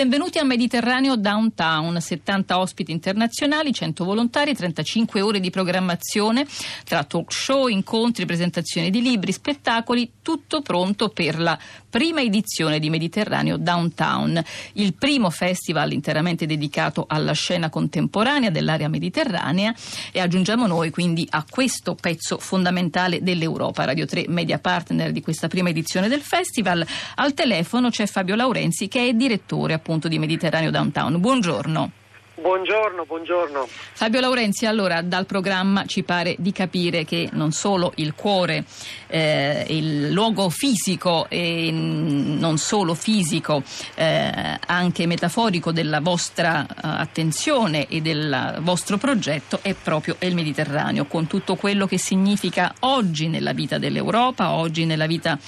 benvenuti 0.00 0.38
a 0.38 0.44
Mediterraneo 0.44 1.14
Downtown, 1.14 2.00
70 2.00 2.58
ospiti 2.58 2.90
internazionali, 2.90 3.70
100 3.70 4.02
volontari, 4.02 4.54
35 4.54 5.20
ore 5.20 5.40
di 5.40 5.50
programmazione 5.50 6.46
tra 6.84 7.04
talk 7.04 7.30
show, 7.30 7.66
incontri, 7.66 8.24
presentazioni 8.24 8.88
di 8.88 9.02
libri, 9.02 9.30
spettacoli, 9.30 10.10
tutto 10.22 10.62
pronto 10.62 11.10
per 11.10 11.38
la 11.38 11.58
prima 11.90 12.22
edizione 12.22 12.78
di 12.78 12.88
Mediterraneo 12.88 13.58
Downtown, 13.58 14.42
il 14.74 14.94
primo 14.94 15.28
festival 15.28 15.92
interamente 15.92 16.46
dedicato 16.46 17.04
alla 17.06 17.32
scena 17.32 17.68
contemporanea 17.68 18.48
dell'area 18.48 18.88
mediterranea. 18.88 19.74
E 20.12 20.20
aggiungiamo 20.20 20.66
noi 20.66 20.90
quindi 20.90 21.26
a 21.28 21.44
questo 21.46 21.94
pezzo 21.94 22.38
fondamentale 22.38 23.22
dell'Europa, 23.22 23.84
Radio 23.84 24.06
3 24.06 24.26
media 24.28 24.58
partner 24.58 25.12
di 25.12 25.20
questa 25.20 25.48
prima 25.48 25.68
edizione 25.68 26.08
del 26.08 26.22
festival. 26.22 26.86
Al 27.16 27.34
telefono 27.34 27.90
c'è 27.90 28.06
Fabio 28.06 28.34
Laurenzi 28.34 28.88
che 28.88 29.06
è 29.06 29.12
direttore 29.12 29.74
appunto 29.74 29.88
di 30.08 30.18
Mediterraneo 30.18 30.70
Downtown. 30.70 31.20
Buongiorno. 31.20 31.99
Buongiorno, 32.40 33.04
buongiorno. 33.04 33.68
Fabio 33.68 34.20
Laurenzi, 34.20 34.64
allora 34.64 35.02
dal 35.02 35.26
programma 35.26 35.84
ci 35.84 36.02
pare 36.02 36.36
di 36.38 36.52
capire 36.52 37.04
che 37.04 37.28
non 37.32 37.52
solo 37.52 37.92
il 37.96 38.14
cuore, 38.14 38.64
eh, 39.08 39.66
il 39.68 40.10
luogo 40.10 40.48
fisico 40.48 41.26
e 41.28 41.70
non 41.70 42.56
solo 42.56 42.94
fisico, 42.94 43.62
eh, 43.94 44.58
anche 44.66 45.06
metaforico 45.06 45.70
della 45.70 46.00
vostra 46.00 46.66
uh, 46.66 46.74
attenzione 46.80 47.86
e 47.88 48.00
del 48.00 48.56
vostro 48.60 48.96
progetto 48.96 49.58
è 49.60 49.74
proprio 49.74 50.16
il 50.20 50.34
Mediterraneo, 50.34 51.04
con 51.04 51.26
tutto 51.26 51.56
quello 51.56 51.86
che 51.86 51.98
significa 51.98 52.72
oggi 52.80 53.28
nella 53.28 53.52
vita 53.52 53.76
dell'Europa, 53.76 54.52
oggi 54.52 54.86
nella 54.86 55.06
vita 55.06 55.38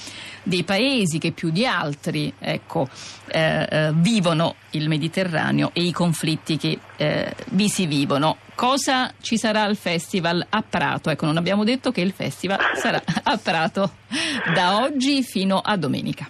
dei 0.43 0.63
paesi 0.63 1.17
che 1.17 1.31
più 1.31 1.49
di 1.49 1.65
altri 1.65 2.31
ecco, 2.37 2.87
eh, 3.27 3.67
eh, 3.69 3.91
vivono 3.93 4.55
il 4.71 4.87
Mediterraneo 4.89 5.71
e 5.73 5.83
i 5.83 5.91
conflitti 5.91 6.57
che 6.57 6.79
eh, 6.97 7.33
vi 7.51 7.69
si 7.69 7.85
vivono. 7.85 8.37
Cosa 8.55 9.13
ci 9.21 9.37
sarà 9.37 9.63
al 9.63 9.75
festival 9.75 10.45
a 10.49 10.63
Prato? 10.67 11.09
Ecco, 11.09 11.25
non 11.25 11.37
abbiamo 11.37 11.63
detto 11.63 11.91
che 11.91 12.01
il 12.01 12.11
festival 12.11 12.59
sarà 12.75 13.01
a 13.23 13.37
Prato 13.37 13.91
da 14.53 14.81
oggi 14.81 15.23
fino 15.23 15.59
a 15.59 15.75
domenica. 15.77 16.29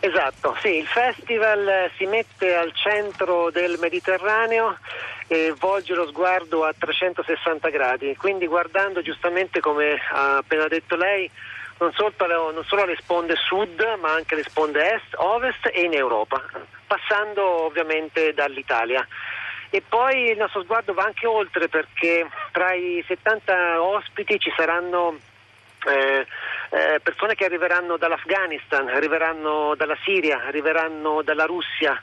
Esatto, 0.00 0.54
sì, 0.60 0.76
il 0.76 0.86
festival 0.86 1.90
si 1.96 2.04
mette 2.04 2.54
al 2.54 2.74
centro 2.74 3.50
del 3.50 3.78
Mediterraneo 3.80 4.76
e 5.26 5.54
volge 5.58 5.94
lo 5.94 6.06
sguardo 6.06 6.64
a 6.64 6.74
360 6.78 7.70
gradi, 7.70 8.14
quindi 8.16 8.46
guardando 8.46 9.00
giustamente 9.00 9.60
come 9.60 9.98
ha 10.12 10.36
appena 10.36 10.68
detto 10.68 10.96
lei 10.96 11.30
non 11.78 11.90
solo, 11.94 12.52
non 12.52 12.64
solo 12.64 12.82
alle 12.82 12.96
sponde 12.96 13.34
sud 13.36 13.80
ma 14.00 14.12
anche 14.12 14.34
alle 14.34 14.44
sponde 14.44 14.92
est, 14.92 15.14
ovest 15.16 15.70
e 15.72 15.80
in 15.80 15.94
Europa, 15.94 16.42
passando 16.86 17.64
ovviamente 17.64 18.34
dall'Italia. 18.34 19.06
E 19.74 19.82
poi 19.82 20.30
il 20.30 20.36
nostro 20.36 20.62
sguardo 20.62 20.94
va 20.94 21.02
anche 21.02 21.26
oltre 21.26 21.66
perché 21.66 22.28
tra 22.52 22.74
i 22.74 23.02
70 23.08 23.82
ospiti 23.82 24.38
ci 24.38 24.52
saranno 24.56 25.18
eh, 25.86 26.24
eh, 26.70 27.00
persone 27.02 27.34
che 27.34 27.44
arriveranno 27.44 27.96
dall'Afghanistan, 27.96 28.86
arriveranno 28.86 29.74
dalla 29.74 29.96
Siria, 30.04 30.44
arriveranno 30.46 31.22
dalla 31.22 31.46
Russia. 31.46 32.00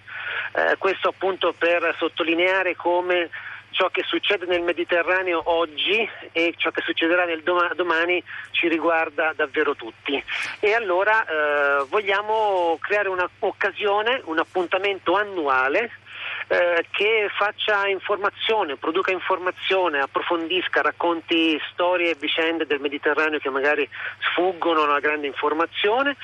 Eh, 0.54 0.76
questo 0.80 1.08
appunto 1.08 1.54
per 1.58 1.96
sottolineare 1.98 2.76
come 2.76 3.30
ciò 3.70 3.88
che 3.88 4.04
succede 4.04 4.46
nel 4.48 4.64
Mediterraneo 4.64 5.42
oggi 5.46 6.06
e 6.34 6.54
ciò 6.58 6.72
che 6.72 6.82
succederà 6.82 7.26
doma- 7.38 7.72
domani 7.74 8.22
ci 8.52 8.68
riguarda 8.68 9.32
davvero 9.34 9.76
tutti. 9.76 10.22
E 10.60 10.74
allora 10.74 11.24
eh, 11.24 11.86
vogliamo 11.88 12.78
creare 12.82 13.08
un'occasione, 13.08 14.24
un 14.26 14.40
appuntamento 14.40 15.16
annuale 15.16 15.90
eh, 16.52 16.86
che 16.92 17.30
faccia 17.38 17.88
informazione, 17.88 18.76
produca 18.76 19.10
informazione, 19.10 20.00
approfondisca, 20.00 20.82
racconti 20.82 21.58
storie 21.72 22.10
e 22.10 22.18
vicende 22.20 22.66
del 22.66 22.82
Mediterraneo 22.82 23.40
che 23.40 23.50
magari 23.50 23.88
sfuggono 24.20 24.84
alla 24.84 25.00
grande 25.00 25.28
informazione 25.28 26.18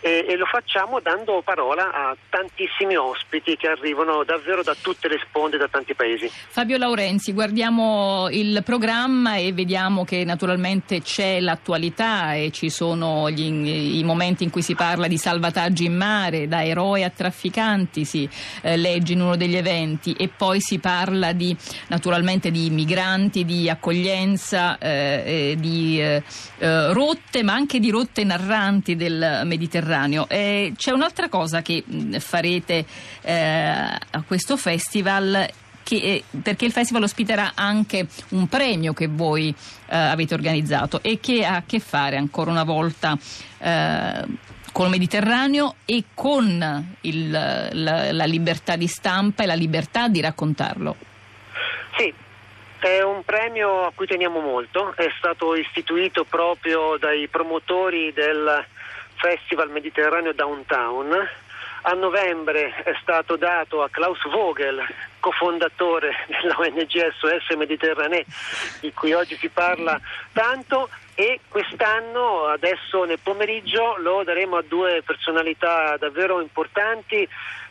e, 0.00 0.24
e 0.26 0.36
lo 0.36 0.46
facciamo 0.46 1.00
dando 1.00 1.42
parola 1.42 1.92
a 1.92 2.16
tantissimi 2.30 2.96
ospiti 2.96 3.58
che 3.58 3.68
arrivano 3.68 4.24
davvero 4.24 4.62
da 4.62 4.74
tutte 4.80 5.08
le 5.08 5.20
sponde, 5.22 5.58
da 5.58 5.68
tanti 5.68 5.92
paesi. 5.92 6.26
Fabio 6.30 6.78
Laurenzi, 6.78 7.34
guardiamo 7.34 8.28
il 8.30 8.62
programma 8.64 9.36
e 9.36 9.52
vediamo 9.52 10.04
che 10.04 10.24
naturalmente 10.24 11.02
c'è 11.02 11.38
l'attualità 11.40 12.32
e 12.32 12.50
ci 12.50 12.70
sono 12.70 13.28
gli, 13.28 13.98
i 13.98 14.04
momenti 14.04 14.42
in 14.42 14.48
cui 14.48 14.62
si 14.62 14.74
parla 14.74 15.06
di 15.06 15.18
salvataggi 15.18 15.84
in 15.84 15.96
mare, 15.96 16.48
da 16.48 16.64
eroe 16.64 17.04
a 17.04 17.10
trafficanti, 17.10 18.06
si 18.06 18.26
eh, 18.62 18.78
legge 18.78 19.12
in 19.12 19.20
uno 19.20 19.36
degli 19.36 19.54
eventi 19.54 19.64
eventi 19.66 20.12
e 20.12 20.28
poi 20.28 20.60
si 20.60 20.78
parla 20.78 21.32
di, 21.32 21.54
naturalmente 21.88 22.50
di 22.50 22.70
migranti, 22.70 23.44
di 23.44 23.68
accoglienza, 23.68 24.78
eh, 24.78 25.56
di 25.58 26.00
eh, 26.00 26.22
eh, 26.58 26.92
rotte, 26.92 27.42
ma 27.42 27.54
anche 27.54 27.80
di 27.80 27.90
rotte 27.90 28.22
narranti 28.22 28.94
del 28.94 29.42
Mediterraneo. 29.44 30.28
E 30.28 30.72
c'è 30.76 30.92
un'altra 30.92 31.28
cosa 31.28 31.62
che 31.62 31.82
farete 32.18 32.86
eh, 33.22 33.34
a 33.36 34.22
questo 34.26 34.56
festival 34.56 35.48
che, 35.82 35.96
eh, 35.96 36.24
perché 36.42 36.64
il 36.64 36.72
festival 36.72 37.04
ospiterà 37.04 37.52
anche 37.54 38.08
un 38.30 38.48
premio 38.48 38.92
che 38.92 39.06
voi 39.06 39.54
eh, 39.88 39.96
avete 39.96 40.34
organizzato 40.34 41.00
e 41.00 41.20
che 41.20 41.44
ha 41.44 41.56
a 41.56 41.62
che 41.64 41.78
fare 41.78 42.16
ancora 42.16 42.50
una 42.50 42.64
volta 42.64 43.16
eh, 43.58 44.24
con 44.76 44.84
il 44.84 44.90
Mediterraneo 44.90 45.76
e 45.86 46.04
con 46.12 46.86
il, 47.00 47.30
la, 47.30 48.12
la 48.12 48.24
libertà 48.26 48.76
di 48.76 48.86
stampa 48.86 49.42
e 49.42 49.46
la 49.46 49.54
libertà 49.54 50.06
di 50.08 50.20
raccontarlo. 50.20 50.96
Sì, 51.96 52.12
è 52.80 53.00
un 53.00 53.22
premio 53.24 53.86
a 53.86 53.92
cui 53.94 54.06
teniamo 54.06 54.38
molto, 54.40 54.92
è 54.94 55.10
stato 55.16 55.54
istituito 55.54 56.24
proprio 56.24 56.98
dai 56.98 57.26
promotori 57.28 58.12
del 58.12 58.66
Festival 59.14 59.70
Mediterraneo 59.70 60.34
Downtown. 60.34 61.26
A 61.80 61.92
novembre 61.92 62.74
è 62.84 62.92
stato 63.00 63.36
dato 63.36 63.82
a 63.82 63.88
Klaus 63.88 64.28
Vogel, 64.28 64.82
cofondatore 65.26 66.12
della 66.28 66.54
ONG 66.56 67.12
SOS 67.18 67.56
Mediterranee, 67.56 68.24
di 68.78 68.92
cui 68.92 69.12
oggi 69.12 69.36
si 69.36 69.48
parla 69.48 70.00
tanto, 70.32 70.88
e 71.16 71.40
quest'anno, 71.48 72.44
adesso 72.44 73.02
nel 73.04 73.18
pomeriggio, 73.20 73.96
lo 73.96 74.22
daremo 74.22 74.58
a 74.58 74.62
due 74.62 75.02
personalità 75.04 75.96
davvero 75.98 76.40
importanti 76.40 77.26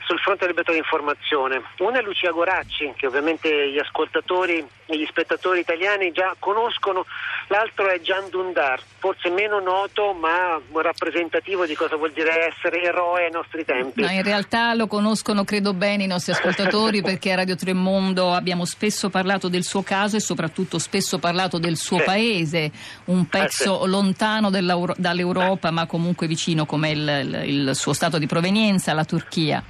sul 0.05 0.19
fronte 0.19 0.45
della 0.45 0.51
libertà 0.51 0.71
di 0.71 0.77
informazione. 0.77 1.61
Una 1.79 1.99
è 1.99 2.01
Lucia 2.03 2.31
Goracci, 2.31 2.93
che 2.95 3.07
ovviamente 3.07 3.71
gli 3.71 3.79
ascoltatori 3.79 4.65
e 4.85 4.97
gli 4.97 5.05
spettatori 5.05 5.59
italiani 5.59 6.11
già 6.11 6.35
conoscono, 6.37 7.05
l'altro 7.47 7.89
è 7.89 7.99
Gian 8.01 8.29
Dundar, 8.29 8.79
forse 8.99 9.29
meno 9.29 9.59
noto 9.59 10.13
ma 10.13 10.61
rappresentativo 10.71 11.65
di 11.65 11.75
cosa 11.75 11.95
vuol 11.95 12.11
dire 12.11 12.47
essere 12.47 12.83
eroe 12.83 13.25
ai 13.25 13.31
nostri 13.31 13.65
tempi. 13.65 14.01
No, 14.01 14.09
in 14.11 14.21
realtà 14.21 14.73
lo 14.75 14.85
conoscono 14.85 15.43
credo 15.43 15.73
bene 15.73 16.03
i 16.03 16.07
nostri 16.07 16.33
ascoltatori 16.33 17.01
perché 17.03 17.31
a 17.31 17.35
Radio 17.35 17.55
Tremondo 17.55 18.33
abbiamo 18.33 18.65
spesso 18.65 19.09
parlato 19.09 19.47
del 19.47 19.63
suo 19.63 19.81
caso 19.81 20.17
e 20.17 20.19
soprattutto 20.19 20.77
spesso 20.77 21.17
parlato 21.17 21.57
del 21.57 21.77
suo 21.77 21.97
sì. 21.97 22.03
paese, 22.03 22.71
un 23.05 23.27
pezzo 23.27 23.79
eh 23.79 23.83
sì. 23.85 23.89
lontano 23.89 24.49
dall'Europa 24.51 25.71
ma 25.71 25.87
comunque 25.87 26.27
vicino 26.27 26.67
come 26.67 26.91
il, 26.91 27.41
il 27.45 27.75
suo 27.75 27.93
stato 27.93 28.19
di 28.19 28.27
provenienza, 28.27 28.93
la 28.93 29.05
Turchia. 29.05 29.63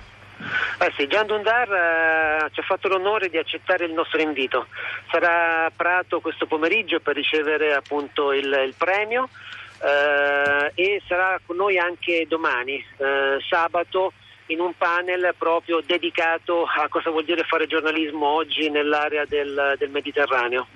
Eh 0.79 0.91
sì, 0.97 1.07
Gian 1.07 1.25
Dundar 1.25 1.71
eh, 1.71 2.49
ci 2.51 2.59
ha 2.59 2.63
fatto 2.63 2.87
l'onore 2.87 3.29
di 3.29 3.37
accettare 3.37 3.85
il 3.85 3.93
nostro 3.93 4.21
invito. 4.21 4.67
Sarà 5.09 5.65
a 5.65 5.71
Prato 5.75 6.19
questo 6.19 6.45
pomeriggio 6.45 6.99
per 6.99 7.15
ricevere 7.15 7.73
appunto 7.73 8.33
il, 8.33 8.45
il 8.45 8.73
premio 8.77 9.29
eh, 9.81 10.71
e 10.73 11.01
sarà 11.07 11.39
con 11.45 11.55
noi 11.55 11.77
anche 11.77 12.25
domani, 12.27 12.75
eh, 12.97 13.37
sabato, 13.47 14.13
in 14.47 14.59
un 14.59 14.73
panel 14.77 15.33
proprio 15.37 15.81
dedicato 15.83 16.65
a 16.65 16.87
cosa 16.87 17.09
vuol 17.09 17.25
dire 17.25 17.43
fare 17.43 17.65
giornalismo 17.65 18.27
oggi 18.27 18.69
nell'area 18.69 19.25
del, 19.25 19.75
del 19.79 19.89
Mediterraneo. 19.89 20.67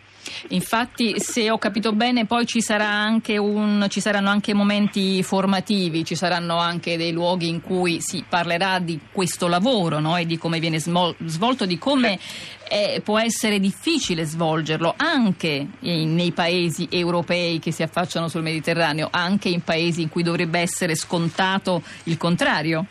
Infatti, 0.50 1.20
se 1.20 1.50
ho 1.50 1.58
capito 1.58 1.94
bene, 1.94 2.26
poi 2.26 2.46
ci, 2.46 2.64
anche 2.68 3.38
un, 3.38 3.86
ci, 3.90 4.00
saranno 4.00 4.30
anche 4.30 4.54
momenti 4.54 5.22
formativi, 5.24 6.06
ci 6.06 6.16
saranno 6.16 6.58
anche 6.58 6.98
dei 6.98 7.12
luoghi 7.12 7.48
in 7.48 7.62
cui 7.62 8.02
si 8.02 8.24
parlerà 8.28 8.80
di 8.80 9.00
questo 9.12 9.48
lavoro 9.48 10.00
no? 10.00 10.18
e 10.18 10.26
di 10.26 10.38
come 10.38 10.60
viene 10.60 10.80
svolto, 10.80 11.66
di 11.66 11.78
come 11.78 12.20
eh, 12.70 13.02
può 13.04 13.20
essere 13.20 13.60
difficile 13.60 14.24
svolgerlo 14.24 14.94
anche 14.96 15.66
in, 15.80 16.16
nei 16.16 16.32
paesi 16.32 16.88
europei 16.92 17.60
che 17.60 17.72
si 17.72 17.84
affacciano 17.84 18.28
sul 18.28 18.44
Mediterraneo, 18.44 19.08
anche 19.12 19.50
in 19.50 19.64
paesi 19.64 20.02
in 20.04 20.10
cui 20.10 20.24
dovrebbe 20.24 20.60
essere 20.60 20.96
scontato 20.96 21.82
il 22.04 22.18
contrario. 22.18 22.86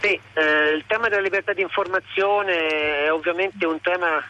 Sì, 0.00 0.18
eh, 0.34 0.74
il 0.76 0.84
tema 0.86 1.08
della 1.08 1.22
libertà 1.22 1.52
di 1.52 1.62
informazione 1.62 3.04
è 3.04 3.12
ovviamente 3.12 3.66
un 3.66 3.80
tema 3.80 4.22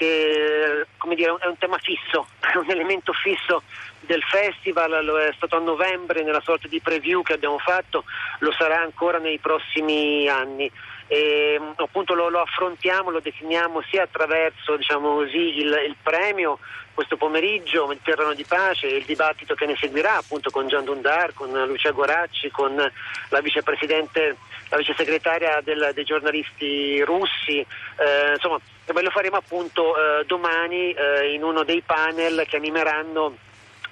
che 0.00 0.86
dire, 1.14 1.36
è 1.38 1.46
un 1.46 1.58
tema 1.58 1.76
fisso, 1.78 2.26
è 2.40 2.56
un 2.56 2.70
elemento 2.70 3.12
fisso 3.12 3.62
del 4.00 4.22
festival, 4.22 5.04
lo 5.04 5.18
è 5.18 5.30
stato 5.36 5.56
a 5.56 5.60
novembre 5.60 6.22
nella 6.22 6.40
sorta 6.40 6.66
di 6.68 6.80
preview 6.80 7.22
che 7.22 7.34
abbiamo 7.34 7.58
fatto, 7.58 8.04
lo 8.38 8.52
sarà 8.52 8.80
ancora 8.80 9.18
nei 9.18 9.38
prossimi 9.38 10.26
anni 10.26 10.70
e 11.12 11.60
appunto 11.74 12.14
lo, 12.14 12.28
lo, 12.28 12.40
affrontiamo, 12.40 13.10
lo 13.10 13.18
definiamo 13.18 13.82
sia 13.90 14.04
attraverso 14.04 14.76
diciamo 14.76 15.14
così, 15.14 15.58
il, 15.58 15.82
il, 15.88 15.96
premio 16.00 16.60
questo 16.94 17.16
pomeriggio, 17.16 17.88
Mediterraneo 17.88 18.32
di 18.32 18.44
Pace 18.44 18.86
e 18.86 18.98
il 18.98 19.04
dibattito 19.04 19.56
che 19.56 19.66
ne 19.66 19.74
seguirà 19.74 20.18
appunto 20.18 20.50
con 20.50 20.68
Gian 20.68 20.84
Dundar, 20.84 21.34
con 21.34 21.50
Lucia 21.66 21.90
Goracci, 21.90 22.52
con 22.52 22.76
la 22.76 23.40
vicepresidente, 23.40 24.36
la 24.68 24.76
vice 24.76 24.94
segretaria 24.96 25.60
del, 25.64 25.90
dei 25.94 26.04
giornalisti 26.04 27.02
russi, 27.02 27.58
eh, 27.58 28.34
insomma 28.34 28.60
lo 28.86 29.10
faremo 29.10 29.36
appunto 29.36 29.96
eh, 29.96 30.24
domani 30.26 30.92
eh, 30.92 31.32
in 31.32 31.42
uno 31.42 31.64
dei 31.64 31.80
panel 31.80 32.44
che 32.46 32.54
animeranno 32.54 33.34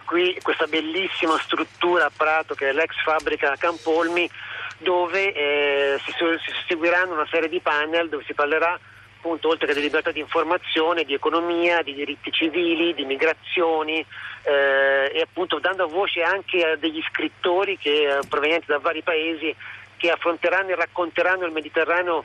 qui 0.05 0.39
questa 0.41 0.67
bellissima 0.67 1.37
struttura 1.39 2.07
a 2.07 2.13
Prato 2.15 2.55
che 2.55 2.69
è 2.69 2.73
l'ex 2.73 2.95
fabbrica 3.03 3.57
Campolmi 3.59 4.31
dove 4.79 5.33
eh, 5.33 6.01
si, 6.05 6.13
si 6.13 6.53
seguiranno 6.67 7.13
una 7.13 7.27
serie 7.31 7.49
di 7.49 7.61
panel 7.61 8.09
dove 8.09 8.25
si 8.25 8.35
parlerà 8.35 8.79
appunto 9.19 9.49
oltre 9.49 9.67
che 9.67 9.75
di 9.75 9.81
libertà 9.81 10.13
di 10.13 10.21
informazione, 10.21 11.05
di 11.05 11.13
economia, 11.13 11.83
di 11.83 11.93
diritti 11.93 12.31
civili, 12.31 12.95
di 12.95 13.05
migrazioni 13.05 13.99
eh, 14.43 15.11
e 15.13 15.21
appunto 15.21 15.59
dando 15.59 15.89
voce 15.89 16.23
anche 16.23 16.65
a 16.65 16.77
degli 16.77 17.03
scrittori 17.11 17.77
che, 17.77 18.07
eh, 18.07 18.21
provenienti 18.29 18.67
da 18.67 18.79
vari 18.79 19.03
paesi 19.03 19.55
che 19.97 20.11
affronteranno 20.11 20.71
e 20.71 20.77
racconteranno 20.77 21.45
il 21.45 21.53
Mediterraneo 21.53 22.25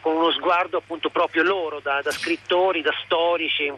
con 0.00 0.16
uno 0.16 0.32
sguardo 0.32 0.78
appunto 0.78 1.10
proprio 1.10 1.42
loro, 1.42 1.80
da, 1.80 2.00
da 2.00 2.10
scrittori, 2.10 2.80
da 2.80 2.94
storici, 3.04 3.70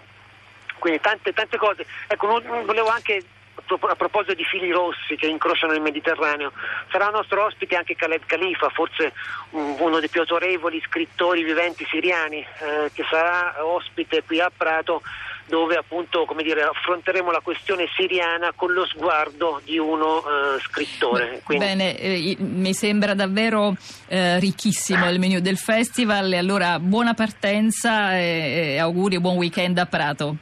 quindi 0.78 1.00
tante, 1.00 1.32
tante 1.32 1.56
cose. 1.56 1.84
Ecco, 2.06 2.40
volevo 2.64 2.88
anche 2.88 3.22
a 3.54 3.94
proposito 3.96 4.34
di 4.34 4.44
fili 4.44 4.70
rossi 4.70 5.16
che 5.16 5.26
incrociano 5.26 5.72
il 5.72 5.80
Mediterraneo, 5.80 6.52
sarà 6.90 7.08
nostro 7.08 7.44
ospite 7.44 7.76
anche 7.76 7.94
Khaled 7.94 8.24
Khalifa, 8.26 8.68
forse 8.68 9.12
uno 9.50 9.98
dei 9.98 10.08
più 10.08 10.20
autorevoli 10.20 10.82
scrittori 10.86 11.42
viventi 11.42 11.86
siriani, 11.88 12.38
eh, 12.38 12.90
che 12.92 13.04
sarà 13.08 13.64
ospite 13.64 14.22
qui 14.24 14.40
a 14.40 14.50
Prato 14.54 15.02
dove 15.46 15.76
appunto 15.76 16.26
dire, 16.42 16.62
affronteremo 16.62 17.30
la 17.30 17.40
questione 17.40 17.86
siriana 17.94 18.52
con 18.54 18.72
lo 18.72 18.86
sguardo 18.86 19.60
di 19.64 19.76
uno 19.76 20.18
uh, 20.18 20.58
scrittore. 20.60 21.42
Quindi... 21.44 21.64
Bene, 21.64 21.98
eh, 21.98 22.36
mi 22.38 22.72
sembra 22.72 23.14
davvero 23.14 23.74
eh, 24.08 24.38
ricchissimo 24.38 25.10
il 25.10 25.18
menu 25.18 25.40
del 25.40 25.58
festival, 25.58 26.32
allora 26.32 26.78
buona 26.78 27.12
partenza 27.12 28.16
e, 28.16 28.74
e 28.74 28.78
auguri 28.78 29.16
e 29.16 29.20
buon 29.20 29.36
weekend 29.36 29.76
a 29.78 29.86
Prato. 29.86 30.36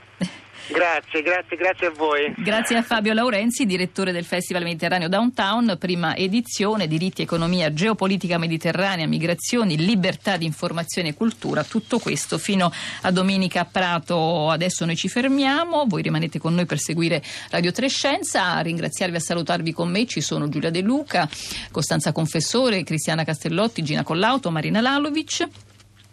Grazie, 0.72 1.22
grazie, 1.22 1.56
grazie 1.56 1.86
a 1.88 1.90
voi. 1.90 2.32
Grazie 2.36 2.76
a 2.76 2.82
Fabio 2.82 3.12
Laurenzi, 3.12 3.66
direttore 3.66 4.12
del 4.12 4.24
Festival 4.24 4.62
Mediterraneo 4.62 5.08
Downtown, 5.08 5.76
prima 5.80 6.14
edizione, 6.14 6.86
diritti, 6.86 7.22
economia, 7.22 7.72
geopolitica 7.72 8.38
mediterranea, 8.38 9.08
migrazioni, 9.08 9.76
libertà 9.76 10.36
di 10.36 10.44
informazione 10.44 11.08
e 11.08 11.14
cultura, 11.14 11.64
tutto 11.64 11.98
questo 11.98 12.38
fino 12.38 12.70
a 13.02 13.10
domenica 13.10 13.62
a 13.62 13.64
Prato. 13.64 14.48
Adesso 14.48 14.84
noi 14.84 14.94
ci 14.94 15.08
fermiamo, 15.08 15.86
voi 15.88 16.02
rimanete 16.02 16.38
con 16.38 16.54
noi 16.54 16.66
per 16.66 16.78
seguire 16.78 17.20
Radio 17.50 17.72
Trescenza, 17.72 18.54
a 18.54 18.60
ringraziarvi 18.60 19.16
e 19.16 19.18
a 19.18 19.22
salutarvi 19.22 19.72
con 19.72 19.90
me 19.90 20.06
ci 20.06 20.20
sono 20.20 20.48
Giulia 20.48 20.70
De 20.70 20.82
Luca, 20.82 21.28
Costanza 21.72 22.12
Confessore, 22.12 22.84
Cristiana 22.84 23.24
Castellotti, 23.24 23.82
Gina 23.82 24.04
Collauto, 24.04 24.52
Marina 24.52 24.80
Lalovic. 24.80 25.48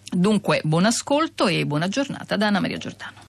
Dunque, 0.09 0.61
buon 0.63 0.85
ascolto 0.85 1.47
e 1.47 1.65
buona 1.65 1.87
giornata 1.87 2.35
da 2.37 2.47
Anna 2.47 2.59
Maria 2.59 2.77
Giordano. 2.77 3.25